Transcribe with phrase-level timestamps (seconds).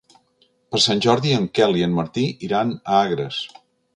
[0.75, 3.45] Per Sant Jordi en Quel i en Martí iran a Agres.